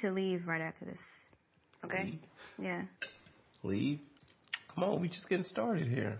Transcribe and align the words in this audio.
to 0.00 0.10
leave 0.10 0.46
right 0.46 0.60
after 0.60 0.84
this. 0.84 0.98
Okay? 1.84 2.04
Leave? 2.04 2.18
Yeah. 2.58 2.82
Leave? 3.62 4.00
Come 4.74 4.84
on, 4.84 5.00
we 5.00 5.08
just 5.08 5.28
getting 5.28 5.44
started 5.44 5.88
here. 5.88 6.18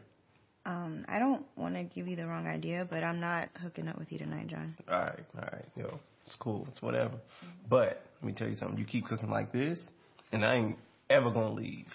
Um, 0.66 1.04
I 1.08 1.18
don't 1.18 1.46
want 1.56 1.74
to 1.74 1.84
give 1.84 2.08
you 2.08 2.16
the 2.16 2.26
wrong 2.26 2.46
idea, 2.46 2.86
but 2.88 3.02
I'm 3.02 3.20
not 3.20 3.48
hooking 3.62 3.88
up 3.88 3.98
with 3.98 4.12
you 4.12 4.18
tonight, 4.18 4.48
John. 4.48 4.76
All 4.90 4.98
right, 4.98 5.24
all 5.36 5.48
right, 5.52 5.64
yo, 5.76 5.98
it's 6.26 6.36
cool, 6.38 6.66
it's 6.70 6.82
whatever. 6.82 7.14
But 7.70 8.02
let 8.20 8.24
me 8.24 8.32
tell 8.32 8.48
you 8.48 8.56
something. 8.56 8.78
You 8.78 8.84
keep 8.84 9.06
cooking 9.06 9.30
like 9.30 9.52
this, 9.52 9.88
and 10.32 10.44
I 10.44 10.56
ain't 10.56 10.78
ever 11.08 11.30
gonna 11.30 11.52
leave. 11.52 11.86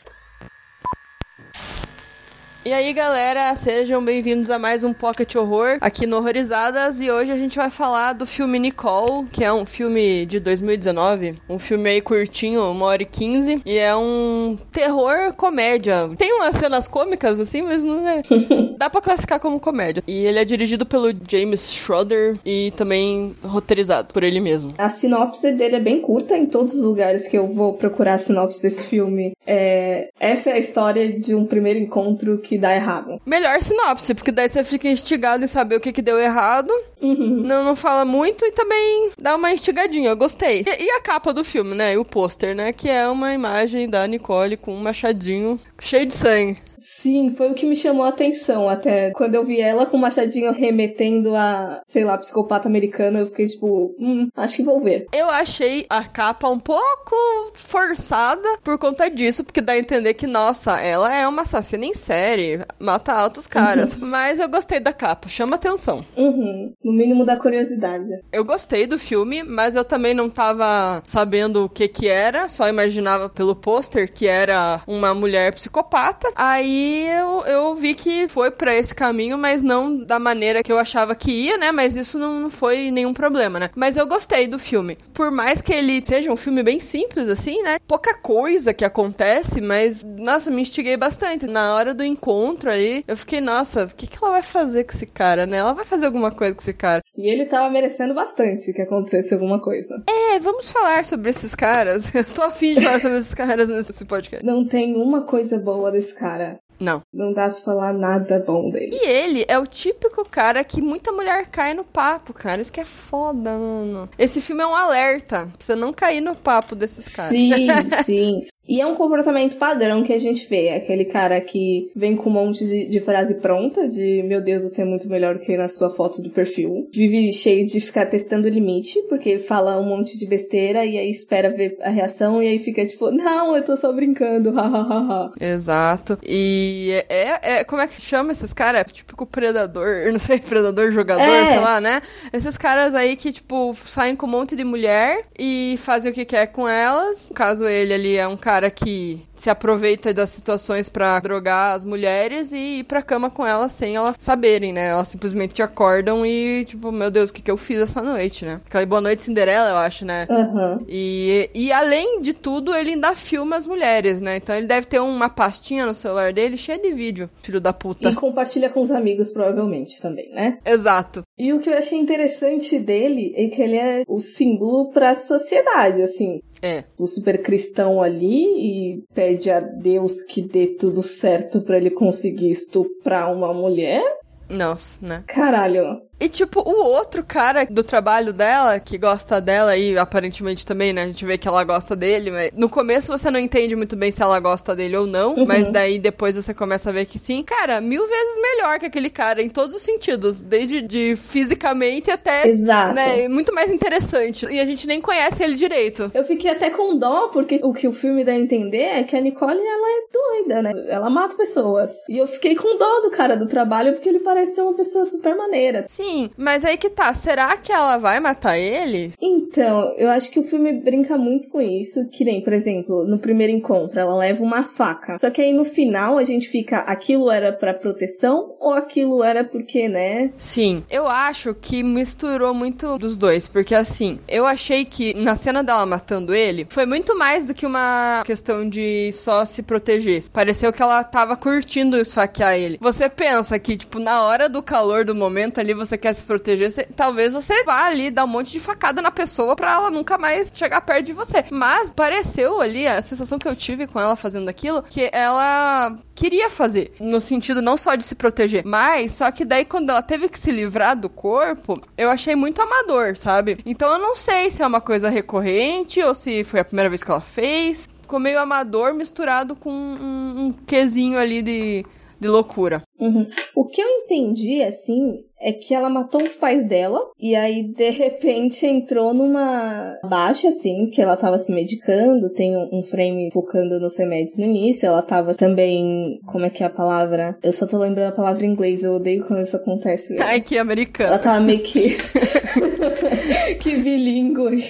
E 2.65 2.71
aí, 2.71 2.93
galera, 2.93 3.53
sejam 3.55 4.03
bem-vindos 4.03 4.49
a 4.49 4.57
mais 4.57 4.85
um 4.85 4.93
Pocket 4.93 5.35
Horror 5.35 5.79
aqui 5.81 6.07
no 6.07 6.15
Horrorizadas. 6.15 7.01
E 7.01 7.11
hoje 7.11 7.29
a 7.29 7.35
gente 7.35 7.57
vai 7.57 7.69
falar 7.69 8.13
do 8.13 8.25
filme 8.25 8.57
Nicole, 8.57 9.27
que 9.33 9.43
é 9.43 9.51
um 9.51 9.65
filme 9.65 10.25
de 10.25 10.39
2019. 10.39 11.35
Um 11.49 11.59
filme 11.59 11.89
aí 11.89 11.99
curtinho, 11.99 12.63
uma 12.71 12.85
hora 12.85 13.03
e 13.03 13.05
quinze. 13.05 13.61
E 13.65 13.77
é 13.77 13.93
um 13.93 14.57
terror 14.71 15.33
comédia. 15.35 16.09
Tem 16.17 16.31
umas 16.31 16.55
cenas 16.55 16.87
cômicas, 16.87 17.37
assim, 17.37 17.63
mas 17.63 17.83
não 17.83 18.07
é. 18.07 18.21
Dá 18.79 18.89
pra 18.89 19.01
classificar 19.01 19.41
como 19.41 19.59
comédia. 19.59 20.01
E 20.07 20.25
ele 20.25 20.39
é 20.39 20.45
dirigido 20.45 20.85
pelo 20.85 21.11
James 21.27 21.73
Schroeder 21.73 22.37
e 22.45 22.71
também 22.77 23.35
roteirizado 23.43 24.13
por 24.13 24.23
ele 24.23 24.39
mesmo. 24.39 24.73
A 24.77 24.89
sinopse 24.89 25.51
dele 25.51 25.75
é 25.75 25.81
bem 25.81 25.99
curta 25.99 26.37
em 26.37 26.45
todos 26.45 26.73
os 26.75 26.83
lugares 26.85 27.27
que 27.27 27.37
eu 27.37 27.45
vou 27.45 27.73
procurar 27.73 28.13
a 28.13 28.19
sinopse 28.19 28.61
desse 28.61 28.87
filme. 28.87 29.33
É... 29.45 30.09
Essa 30.19 30.51
é 30.51 30.53
a 30.53 30.59
história 30.59 31.19
de 31.19 31.35
um 31.35 31.45
primeiro 31.45 31.79
encontro 31.79 32.37
que 32.37 32.57
dá 32.57 32.75
errado. 32.75 33.21
Melhor 33.25 33.61
sinopse, 33.61 34.13
porque 34.13 34.31
daí 34.31 34.47
você 34.49 34.63
fica 34.63 34.87
instigado 34.87 35.43
em 35.43 35.47
saber 35.47 35.75
o 35.75 35.81
que, 35.81 35.91
que 35.91 36.01
deu 36.01 36.19
errado. 36.19 36.71
Uhum. 37.01 37.41
Não, 37.43 37.63
não 37.63 37.75
fala 37.75 38.05
muito 38.05 38.45
e 38.45 38.51
também 38.51 39.09
dá 39.19 39.35
uma 39.35 39.51
instigadinha. 39.51 40.09
Eu 40.09 40.17
gostei. 40.17 40.63
E, 40.65 40.83
e 40.83 40.89
a 40.91 41.01
capa 41.01 41.33
do 41.33 41.43
filme, 41.43 41.75
né? 41.75 41.93
E 41.93 41.97
o 41.97 42.05
pôster, 42.05 42.55
né? 42.55 42.71
Que 42.71 42.89
é 42.89 43.07
uma 43.07 43.33
imagem 43.33 43.89
da 43.89 44.07
Nicole 44.07 44.57
com 44.57 44.73
um 44.73 44.81
machadinho 44.81 45.59
cheio 45.79 46.05
de 46.05 46.13
sangue. 46.13 46.57
Sim, 46.83 47.33
foi 47.33 47.49
o 47.49 47.53
que 47.53 47.65
me 47.65 47.75
chamou 47.75 48.03
a 48.03 48.09
atenção 48.09 48.67
até. 48.67 49.11
Quando 49.11 49.35
eu 49.35 49.45
vi 49.45 49.61
ela 49.61 49.85
com 49.85 49.95
o 49.95 49.99
machadinho 49.99 50.51
remetendo 50.51 51.33
a, 51.33 51.81
sei 51.87 52.03
lá, 52.03 52.17
psicopata 52.17 52.67
americana, 52.67 53.19
eu 53.19 53.27
fiquei 53.27 53.47
tipo, 53.47 53.95
hum, 53.97 54.27
acho 54.35 54.57
que 54.57 54.63
vou 54.63 54.81
ver. 54.81 55.07
Eu 55.13 55.29
achei 55.29 55.85
a 55.89 56.03
capa 56.03 56.49
um 56.49 56.59
pouco 56.59 57.15
forçada 57.55 58.57
por 58.61 58.77
conta 58.77 59.09
disso, 59.09 59.43
porque 59.45 59.61
dá 59.61 59.73
a 59.73 59.79
entender 59.79 60.13
que, 60.15 60.27
nossa, 60.27 60.79
ela 60.79 61.15
é 61.15 61.25
uma 61.25 61.43
assassina 61.43 61.85
em 61.85 61.93
série, 61.93 62.59
mata 62.79 63.13
altos 63.13 63.47
caras. 63.47 63.95
Mas 63.95 64.39
eu 64.39 64.49
gostei 64.49 64.79
da 64.81 64.91
capa, 64.91 65.29
chama 65.29 65.55
atenção. 65.55 66.03
Uhum. 66.17 66.73
No 66.83 66.91
mínimo 66.91 67.25
da 67.25 67.37
curiosidade. 67.37 68.09
Eu 68.31 68.43
gostei 68.43 68.85
do 68.85 68.97
filme, 68.97 69.43
mas 69.43 69.75
eu 69.75 69.85
também 69.85 70.13
não 70.13 70.29
tava 70.29 71.01
sabendo 71.05 71.63
o 71.63 71.69
que 71.69 71.87
que 71.87 72.09
era, 72.09 72.49
só 72.49 72.67
imaginava 72.67 73.29
pelo 73.29 73.55
pôster 73.55 74.11
que 74.11 74.27
era 74.27 74.81
uma 74.85 75.13
mulher 75.13 75.53
psicopata. 75.53 76.31
Aí 76.35 76.72
eu, 76.73 77.45
eu 77.45 77.75
vi 77.75 77.93
que 77.93 78.27
foi 78.27 78.51
pra 78.51 78.75
esse 78.75 78.93
caminho, 78.93 79.37
mas 79.37 79.61
não 79.61 79.97
da 79.97 80.19
maneira 80.19 80.63
que 80.63 80.71
eu 80.71 80.79
achava 80.79 81.15
que 81.15 81.31
ia, 81.31 81.57
né? 81.57 81.71
Mas 81.71 81.95
isso 81.95 82.17
não, 82.17 82.39
não 82.39 82.49
foi 82.49 82.91
nenhum 82.91 83.13
problema, 83.13 83.59
né? 83.59 83.69
Mas 83.75 83.97
eu 83.97 84.07
gostei 84.07 84.47
do 84.47 84.59
filme. 84.59 84.97
Por 85.13 85.31
mais 85.31 85.61
que 85.61 85.73
ele 85.73 86.03
seja 86.05 86.31
um 86.31 86.37
filme 86.37 86.63
bem 86.63 86.79
simples, 86.79 87.27
assim, 87.27 87.61
né? 87.61 87.77
Pouca 87.87 88.15
coisa 88.15 88.73
que 88.73 88.85
acontece, 88.85 89.61
mas, 89.61 90.03
nossa, 90.03 90.51
me 90.51 90.61
instiguei 90.61 90.97
bastante. 90.97 91.45
Na 91.47 91.75
hora 91.75 91.93
do 91.93 92.03
encontro 92.03 92.69
aí, 92.69 93.03
eu 93.07 93.17
fiquei, 93.17 93.41
nossa, 93.41 93.85
o 93.85 93.95
que, 93.95 94.07
que 94.07 94.17
ela 94.21 94.31
vai 94.31 94.43
fazer 94.43 94.83
com 94.83 94.91
esse 94.91 95.05
cara, 95.05 95.45
né? 95.45 95.57
Ela 95.57 95.73
vai 95.73 95.85
fazer 95.85 96.05
alguma 96.05 96.31
coisa 96.31 96.55
com 96.55 96.61
esse 96.61 96.73
cara. 96.73 97.01
E 97.15 97.29
ele 97.29 97.45
tava 97.45 97.69
merecendo 97.69 98.13
bastante 98.13 98.73
que 98.73 98.81
acontecesse 98.81 99.33
alguma 99.33 99.61
coisa. 99.61 100.03
É, 100.07 100.39
vamos 100.39 100.71
falar 100.71 101.05
sobre 101.05 101.29
esses 101.29 101.53
caras. 101.55 102.03
Eu 102.13 102.21
estou 102.21 102.45
afim 102.45 102.75
de 102.75 102.83
falar 102.83 102.99
sobre 102.99 103.17
esses 103.17 103.33
caras 103.33 103.69
nesse 103.69 104.05
podcast. 104.05 104.45
Não 104.45 104.67
tem 104.67 104.95
uma 104.95 105.25
coisa 105.25 105.57
boa 105.57 105.91
desse 105.91 106.15
cara. 106.15 106.59
Não. 106.83 107.01
Não 107.13 107.31
dá 107.31 107.49
pra 107.49 107.61
falar 107.61 107.93
nada 107.93 108.43
bom 108.45 108.69
dele. 108.69 108.89
E 108.91 109.07
ele 109.07 109.45
é 109.47 109.57
o 109.57 109.65
típico 109.65 110.27
cara 110.29 110.61
que 110.65 110.81
muita 110.81 111.13
mulher 111.13 111.47
cai 111.47 111.73
no 111.73 111.85
papo, 111.85 112.33
cara. 112.33 112.61
Isso 112.61 112.73
que 112.73 112.81
é 112.81 112.85
foda, 112.85 113.57
mano. 113.57 114.09
Esse 114.19 114.41
filme 114.41 114.61
é 114.63 114.67
um 114.67 114.75
alerta 114.75 115.47
pra 115.57 115.65
você 115.65 115.75
não 115.75 115.93
cair 115.93 116.19
no 116.19 116.35
papo 116.35 116.75
desses 116.75 117.15
caras. 117.15 117.31
Sim, 117.31 117.67
sim. 118.03 118.47
E 118.67 118.79
é 118.79 118.85
um 118.85 118.95
comportamento 118.95 119.57
padrão 119.57 120.03
que 120.03 120.13
a 120.13 120.19
gente 120.19 120.47
vê. 120.47 120.69
Aquele 120.69 121.05
cara 121.05 121.39
que 121.41 121.91
vem 121.95 122.15
com 122.15 122.29
um 122.29 122.33
monte 122.33 122.65
de, 122.65 122.85
de, 122.85 123.01
frase 123.01 123.35
pronta, 123.35 123.89
de 123.89 124.23
meu 124.23 124.41
Deus, 124.41 124.63
você 124.63 124.83
é 124.83 124.85
muito 124.85 125.09
melhor 125.09 125.37
que 125.39 125.57
na 125.57 125.67
sua 125.67 125.89
foto 125.89 126.21
do 126.21 126.29
perfil. 126.29 126.87
Vive 126.93 127.31
cheio 127.33 127.65
de 127.65 127.81
ficar 127.81 128.05
testando 128.05 128.47
o 128.47 128.49
limite, 128.49 128.97
porque 129.09 129.37
fala 129.37 129.79
um 129.79 129.85
monte 129.85 130.17
de 130.17 130.25
besteira 130.25 130.85
e 130.85 130.97
aí 130.97 131.09
espera 131.09 131.49
ver 131.49 131.77
a 131.81 131.89
reação 131.89 132.41
e 132.41 132.47
aí 132.47 132.59
fica 132.59 132.85
tipo, 132.85 133.11
não, 133.11 133.55
eu 133.55 133.63
tô 133.63 133.75
só 133.75 133.91
brincando, 133.91 134.51
hahaha. 134.51 135.33
Exato. 135.39 136.17
E 136.23 137.03
é, 137.09 137.31
é, 137.31 137.59
é, 137.59 137.63
como 137.65 137.81
é 137.81 137.87
que 137.87 138.01
chama 138.01 138.31
esses 138.31 138.53
caras? 138.53 138.81
É 138.81 138.83
típico 138.85 139.25
predador, 139.25 140.07
não 140.11 140.19
sei, 140.19 140.39
predador 140.39 140.89
jogador, 140.91 141.21
É. 141.21 141.45
sei 141.47 141.59
lá, 141.59 141.81
né? 141.81 142.01
Esses 142.31 142.57
caras 142.57 142.95
aí 142.95 143.17
que, 143.17 143.33
tipo, 143.33 143.75
saem 143.85 144.15
com 144.15 144.25
um 144.25 144.29
monte 144.29 144.55
de 144.55 144.63
mulher 144.63 145.25
e 145.37 145.75
fazem 145.79 146.11
o 146.11 146.15
que 146.15 146.23
quer 146.23 146.47
com 146.47 146.67
elas. 146.67 147.27
No 147.27 147.35
caso, 147.35 147.65
ele 147.65 147.93
ali 147.93 148.15
é 148.15 148.27
um 148.27 148.37
cara 148.37 148.52
que 148.69 149.21
se 149.35 149.49
aproveita 149.49 150.13
das 150.13 150.29
situações 150.29 150.87
pra 150.87 151.19
drogar 151.19 151.75
as 151.75 151.83
mulheres 151.83 152.53
e 152.53 152.79
ir 152.79 152.83
pra 152.85 153.01
cama 153.01 153.29
com 153.29 153.45
elas 153.45 153.71
sem 153.73 153.95
elas 153.95 154.15
saberem, 154.19 154.71
né? 154.71 154.89
Elas 154.89 155.09
simplesmente 155.09 155.61
acordam 155.61 156.25
e, 156.25 156.65
tipo, 156.65 156.91
meu 156.91 157.11
Deus, 157.11 157.29
o 157.29 157.33
que, 157.33 157.41
que 157.41 157.51
eu 157.51 157.57
fiz 157.57 157.79
essa 157.79 158.01
noite, 158.01 158.45
né? 158.45 158.61
Aquela 158.65 158.85
boa 158.85 159.01
noite 159.01 159.23
Cinderela, 159.23 159.69
eu 159.69 159.77
acho, 159.77 160.05
né? 160.05 160.27
Aham. 160.29 160.79
E, 160.87 161.49
e 161.53 161.71
além 161.71 162.21
de 162.21 162.33
tudo, 162.33 162.73
ele 162.73 162.91
ainda 162.91 163.15
filma 163.15 163.55
as 163.55 163.67
mulheres, 163.67 164.21
né? 164.21 164.37
Então 164.37 164.55
ele 164.55 164.67
deve 164.67 164.87
ter 164.87 164.99
uma 164.99 165.29
pastinha 165.29 165.85
no 165.85 165.93
celular 165.93 166.31
dele 166.31 166.57
cheia 166.57 166.79
de 166.79 166.91
vídeo, 166.91 167.29
filho 167.41 167.59
da 167.59 167.73
puta. 167.73 168.09
E 168.09 168.15
compartilha 168.15 168.69
com 168.69 168.81
os 168.81 168.91
amigos, 168.91 169.31
provavelmente, 169.31 170.01
também, 170.01 170.29
né? 170.31 170.57
Exato. 170.65 171.23
E 171.37 171.51
o 171.51 171.59
que 171.59 171.69
eu 171.69 171.77
achei 171.77 171.97
interessante 171.97 172.79
dele 172.79 173.33
é 173.35 173.47
que 173.47 173.61
ele 173.61 173.77
é 173.77 174.03
o 174.07 174.19
símbolo 174.19 174.91
pra 174.91 175.15
sociedade, 175.15 176.01
assim. 176.01 176.41
É. 176.63 176.85
O 176.97 177.05
super 177.05 177.43
cristão 177.43 178.01
ali 178.01 178.45
e 178.45 179.03
pede 179.13 179.51
a 179.51 179.59
Deus 179.59 180.21
que 180.21 180.41
dê 180.41 180.67
tudo 180.67 181.03
certo 181.03 181.59
pra 181.59 181.75
ele 181.75 181.91
conseguir 181.91 182.49
estuprar 182.49 183.35
uma 183.35 183.53
mulher. 183.53 184.01
Nossa, 184.49 185.05
né? 185.05 185.23
Caralho. 185.27 186.01
E 186.23 186.29
tipo, 186.29 186.61
o 186.61 186.85
outro 186.85 187.21
cara 187.21 187.65
do 187.65 187.83
trabalho 187.83 188.31
dela, 188.31 188.79
que 188.79 188.97
gosta 188.97 189.41
dela 189.41 189.75
e 189.75 189.97
aparentemente 189.97 190.65
também, 190.65 190.93
né? 190.93 191.03
A 191.03 191.07
gente 191.07 191.25
vê 191.25 191.37
que 191.37 191.47
ela 191.49 191.61
gosta 191.65 191.97
dele, 191.97 192.31
mas 192.31 192.51
no 192.55 192.69
começo 192.69 193.11
você 193.11 193.29
não 193.29 193.37
entende 193.39 193.75
muito 193.75 193.93
bem 193.97 194.09
se 194.09 194.21
ela 194.23 194.39
gosta 194.39 194.73
dele 194.73 194.95
ou 194.95 195.05
não, 195.05 195.35
Uhum. 195.35 195.45
mas 195.45 195.67
daí 195.67 195.99
depois 195.99 196.37
você 196.37 196.53
começa 196.53 196.89
a 196.89 196.93
ver 196.93 197.07
que 197.07 197.19
sim. 197.19 197.43
Cara, 197.43 197.81
mil 197.81 198.07
vezes 198.07 198.37
melhor 198.41 198.79
que 198.79 198.85
aquele 198.85 199.09
cara 199.09 199.41
em 199.41 199.49
todos 199.49 199.75
os 199.75 199.81
sentidos, 199.81 200.39
desde 200.39 200.81
de 200.81 201.15
fisicamente 201.17 202.09
até, 202.09 202.47
Exato. 202.47 202.93
né, 202.95 203.27
muito 203.27 203.53
mais 203.53 203.69
interessante. 203.69 204.45
E 204.45 204.61
a 204.61 204.65
gente 204.65 204.87
nem 204.87 205.01
conhece 205.01 205.43
ele 205.43 205.55
direito. 205.55 206.09
Eu 206.13 206.23
fiquei 206.23 206.51
até 206.51 206.69
com 206.69 206.97
dó, 206.97 207.27
porque 207.33 207.59
o 207.61 207.73
que 207.73 207.85
o 207.87 207.91
filme 207.91 208.23
dá 208.23 208.31
a 208.31 208.35
entender 208.35 208.77
é 208.83 209.03
que 209.03 209.15
a 209.15 209.19
Nicole, 209.19 209.59
ela 209.59 209.87
é 209.97 210.01
doida, 210.13 210.61
né? 210.61 210.71
Ela 210.87 211.09
mata 211.09 211.35
pessoas. 211.35 211.91
E 212.07 212.17
eu 212.17 212.27
fiquei 212.27 212.55
com 212.55 212.77
dó 212.77 213.01
do 213.01 213.11
cara 213.11 213.35
do 213.35 213.45
trabalho, 213.45 213.91
porque 213.91 214.07
ele 214.07 214.19
parece 214.19 214.55
ser 214.55 214.61
uma 214.61 214.73
pessoa 214.73 215.05
super 215.05 215.35
maneira. 215.35 215.85
Sim, 215.89 216.12
mas 216.37 216.65
aí 216.65 216.77
que 216.77 216.89
tá, 216.89 217.13
será 217.13 217.55
que 217.57 217.71
ela 217.71 217.97
vai 217.97 218.19
matar 218.19 218.57
ele? 218.57 219.13
Então, 219.21 219.93
eu 219.97 220.09
acho 220.09 220.31
que 220.31 220.39
o 220.39 220.43
filme 220.43 220.73
brinca 220.73 221.17
muito 221.17 221.49
com 221.49 221.61
isso, 221.61 222.07
que 222.09 222.23
nem, 222.23 222.41
por 222.41 222.53
exemplo, 222.53 223.05
no 223.05 223.19
primeiro 223.19 223.53
encontro, 223.53 223.99
ela 223.99 224.15
leva 224.15 224.43
uma 224.43 224.63
faca. 224.63 225.17
Só 225.19 225.29
que 225.29 225.41
aí 225.41 225.53
no 225.53 225.65
final 225.65 226.17
a 226.17 226.23
gente 226.23 226.47
fica, 226.49 226.79
aquilo 226.79 227.29
era 227.29 227.51
pra 227.51 227.73
proteção 227.73 228.55
ou 228.59 228.73
aquilo 228.73 229.23
era 229.23 229.43
porque, 229.43 229.87
né? 229.87 230.31
Sim, 230.37 230.83
eu 230.89 231.07
acho 231.07 231.53
que 231.53 231.83
misturou 231.83 232.53
muito 232.53 232.97
dos 232.97 233.17
dois, 233.17 233.47
porque 233.47 233.75
assim, 233.75 234.19
eu 234.27 234.45
achei 234.45 234.85
que 234.85 235.13
na 235.13 235.35
cena 235.35 235.63
dela 235.63 235.85
matando 235.85 236.33
ele, 236.33 236.65
foi 236.69 236.85
muito 236.85 237.17
mais 237.17 237.45
do 237.45 237.53
que 237.53 237.65
uma 237.65 238.23
questão 238.25 238.67
de 238.67 239.11
só 239.11 239.45
se 239.45 239.61
proteger. 239.61 240.23
Pareceu 240.31 240.71
que 240.71 240.81
ela 240.81 241.03
tava 241.03 241.35
curtindo 241.35 241.97
esfaquear 241.97 242.55
ele. 242.55 242.77
Você 242.79 243.09
pensa 243.09 243.57
que, 243.59 243.77
tipo, 243.77 243.99
na 243.99 244.23
hora 244.23 244.49
do 244.49 244.61
calor 244.61 245.05
do 245.05 245.15
momento 245.15 245.59
ali, 245.59 245.73
você 245.73 245.92
quer 245.97 246.13
se 246.13 246.23
proteger, 246.23 246.71
você- 246.71 246.87
talvez 246.95 247.33
você 247.33 247.63
vá 247.63 247.85
ali 247.85 248.09
dar 248.11 248.25
um 248.25 248.27
monte 248.27 248.51
de 248.51 248.59
facada 248.59 249.01
na 249.01 249.11
pessoa 249.11 249.55
pra 249.55 249.73
ela 249.73 249.89
nunca 249.91 250.17
mais 250.17 250.51
chegar 250.53 250.81
perto 250.81 251.05
de 251.05 251.13
você. 251.13 251.43
Mas 251.51 251.91
pareceu 251.91 252.61
ali, 252.61 252.87
a 252.87 253.01
sensação 253.01 253.37
que 253.39 253.47
eu 253.47 253.55
tive 253.55 253.87
com 253.87 253.99
ela 253.99 254.15
fazendo 254.15 254.49
aquilo, 254.49 254.83
que 254.83 255.09
ela 255.13 255.97
queria 256.15 256.49
fazer. 256.49 256.93
No 256.99 257.19
sentido 257.21 257.61
não 257.61 257.77
só 257.77 257.95
de 257.95 258.03
se 258.03 258.15
proteger, 258.15 258.63
mas 258.65 259.13
só 259.13 259.31
que 259.31 259.45
daí 259.45 259.65
quando 259.65 259.89
ela 259.89 260.01
teve 260.01 260.29
que 260.29 260.39
se 260.39 260.51
livrar 260.51 260.95
do 260.95 261.09
corpo, 261.09 261.81
eu 261.97 262.09
achei 262.09 262.35
muito 262.35 262.61
amador, 262.61 263.17
sabe? 263.17 263.57
Então 263.65 263.91
eu 263.91 263.99
não 263.99 264.15
sei 264.15 264.51
se 264.51 264.61
é 264.61 264.67
uma 264.67 264.81
coisa 264.81 265.09
recorrente 265.09 266.01
ou 266.01 266.13
se 266.13 266.43
foi 266.43 266.59
a 266.59 266.65
primeira 266.65 266.89
vez 266.89 267.03
que 267.03 267.11
ela 267.11 267.21
fez. 267.21 267.89
Ficou 268.01 268.19
meio 268.19 268.39
amador 268.39 268.93
misturado 268.93 269.55
com 269.55 269.71
um, 269.71 270.45
um 270.47 270.53
quesinho 270.67 271.17
ali 271.17 271.41
de 271.41 271.85
de 272.23 272.27
loucura. 272.29 272.81
Uhum. 272.99 273.27
O 273.55 273.65
que 273.65 273.81
eu 273.81 273.87
entendi, 273.87 274.63
assim, 274.63 275.19
é 275.39 275.51
que 275.51 275.73
ela 275.75 275.89
matou 275.89 276.23
os 276.23 276.35
pais 276.35 276.65
dela 276.67 276.99
e 277.19 277.35
aí 277.35 277.63
de 277.63 277.89
repente 277.89 278.65
entrou 278.65 279.13
numa 279.13 279.99
baixa 280.03 280.47
assim, 280.47 280.89
que 280.89 281.01
ela 281.01 281.17
tava 281.17 281.37
se 281.37 281.53
medicando, 281.53 282.29
tem 282.29 282.55
um 282.55 282.81
frame 282.83 283.29
focando 283.31 283.77
nos 283.79 283.97
remédios 283.97 284.37
no 284.37 284.45
início, 284.45 284.87
ela 284.87 285.01
tava 285.01 285.35
também, 285.35 286.19
como 286.25 286.45
é 286.45 286.49
que 286.49 286.63
é 286.63 286.65
a 286.65 286.69
palavra? 286.69 287.37
Eu 287.43 287.51
só 287.51 287.67
tô 287.67 287.77
lembrando 287.77 288.09
a 288.09 288.15
palavra 288.15 288.45
em 288.45 288.51
inglês, 288.51 288.83
eu 288.83 288.93
odeio 288.93 289.27
quando 289.27 289.41
isso 289.41 289.57
acontece. 289.57 290.15
Ai, 290.19 290.39
que 290.39 290.57
americano. 290.57 291.09
Ela 291.09 291.19
tava 291.19 291.41
meio 291.41 291.59
que 291.59 291.97
que 293.59 293.77
bilíngue. 293.77 294.69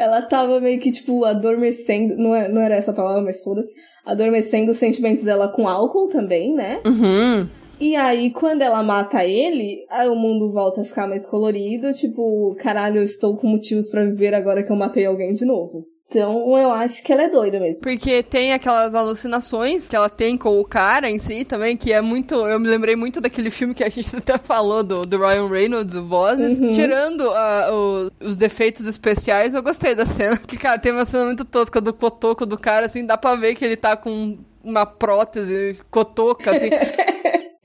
Ela 0.00 0.22
tava 0.22 0.58
meio 0.60 0.80
que 0.80 0.90
tipo 0.90 1.24
adormecendo, 1.26 2.16
não, 2.16 2.34
é, 2.34 2.48
não 2.48 2.62
era 2.62 2.74
essa 2.74 2.92
palavra, 2.92 3.20
mas 3.20 3.42
foda-se 3.42 3.74
adormecendo 4.04 4.70
os 4.70 4.78
sentimentos 4.78 5.24
dela 5.24 5.48
com 5.48 5.68
álcool 5.68 6.08
também, 6.08 6.54
né? 6.54 6.80
Uhum. 6.86 7.46
E 7.78 7.94
aí, 7.96 8.30
quando 8.30 8.62
ela 8.62 8.82
mata 8.82 9.24
ele, 9.24 9.86
aí 9.90 10.08
o 10.08 10.14
mundo 10.14 10.52
volta 10.52 10.80
a 10.80 10.84
ficar 10.84 11.06
mais 11.06 11.26
colorido, 11.26 11.92
tipo, 11.92 12.54
caralho, 12.58 12.98
eu 12.98 13.04
estou 13.04 13.36
com 13.36 13.46
motivos 13.46 13.90
para 13.90 14.04
viver 14.04 14.34
agora 14.34 14.62
que 14.62 14.72
eu 14.72 14.76
matei 14.76 15.04
alguém 15.04 15.32
de 15.32 15.44
novo. 15.44 15.86
Então 16.10 16.58
eu 16.58 16.72
acho 16.72 17.04
que 17.04 17.12
ela 17.12 17.22
é 17.22 17.28
doida 17.28 17.60
mesmo. 17.60 17.82
Porque 17.82 18.20
tem 18.20 18.52
aquelas 18.52 18.96
alucinações 18.96 19.86
que 19.86 19.94
ela 19.94 20.10
tem 20.10 20.36
com 20.36 20.58
o 20.58 20.64
cara 20.64 21.08
em 21.08 21.20
si 21.20 21.44
também, 21.44 21.76
que 21.76 21.92
é 21.92 22.00
muito. 22.00 22.34
Eu 22.34 22.58
me 22.58 22.66
lembrei 22.66 22.96
muito 22.96 23.20
daquele 23.20 23.48
filme 23.48 23.74
que 23.74 23.84
a 23.84 23.88
gente 23.88 24.14
até 24.18 24.36
falou 24.36 24.82
do, 24.82 25.02
do 25.02 25.18
Ryan 25.18 25.48
Reynolds, 25.48 25.94
o 25.94 26.04
Vozes. 26.04 26.58
Uhum. 26.58 26.70
Tirando 26.70 27.28
uh, 27.28 27.72
o, 27.72 28.26
os 28.26 28.36
defeitos 28.36 28.86
especiais, 28.86 29.54
eu 29.54 29.62
gostei 29.62 29.94
da 29.94 30.04
cena. 30.04 30.36
Que, 30.50 30.56
cara, 30.56 30.80
tem 30.80 30.90
uma 30.90 31.04
cena 31.04 31.26
muito 31.26 31.44
tosca 31.44 31.80
do 31.80 31.92
cotoco 31.92 32.44
do 32.44 32.58
cara, 32.58 32.86
assim, 32.86 33.06
dá 33.06 33.16
pra 33.16 33.36
ver 33.36 33.54
que 33.54 33.64
ele 33.64 33.76
tá 33.76 33.96
com 33.96 34.36
uma 34.64 34.84
prótese 34.84 35.78
cotoca, 35.90 36.50
assim. 36.50 36.70